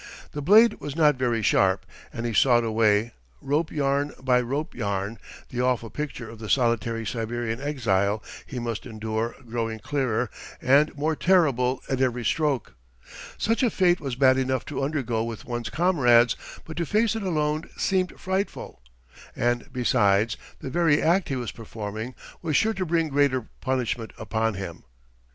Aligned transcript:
The 0.31 0.41
blade 0.41 0.79
was 0.79 0.95
not 0.95 1.13
very 1.15 1.43
sharp, 1.43 1.85
and 2.11 2.25
he 2.25 2.33
sawed 2.33 2.63
away, 2.63 3.11
rope 3.39 3.71
yarn 3.71 4.13
by 4.19 4.41
rope 4.41 4.73
yarn, 4.73 5.19
the 5.49 5.61
awful 5.61 5.91
picture 5.91 6.27
of 6.27 6.39
the 6.39 6.49
solitary 6.49 7.05
Siberian 7.05 7.61
exile 7.61 8.23
he 8.47 8.57
must 8.57 8.87
endure 8.87 9.35
growing 9.47 9.77
clearer 9.77 10.31
and 10.59 10.97
more 10.97 11.15
terrible 11.15 11.83
at 11.87 12.01
every 12.01 12.25
stroke. 12.25 12.73
Such 13.37 13.61
a 13.61 13.69
fate 13.69 13.99
was 13.99 14.15
bad 14.15 14.39
enough 14.39 14.65
to 14.65 14.81
undergo 14.81 15.23
with 15.23 15.45
one's 15.45 15.69
comrades, 15.69 16.35
but 16.65 16.77
to 16.77 16.85
face 16.87 17.15
it 17.15 17.21
alone 17.21 17.69
seemed 17.77 18.19
frightful. 18.19 18.81
And 19.35 19.71
besides, 19.71 20.35
the 20.61 20.71
very 20.71 20.99
act 20.99 21.29
he 21.29 21.35
was 21.35 21.51
performing 21.51 22.15
was 22.41 22.57
sure 22.57 22.73
to 22.73 22.87
bring 22.87 23.09
greater 23.09 23.49
punishment 23.61 24.13
upon 24.17 24.55
him. 24.55 24.81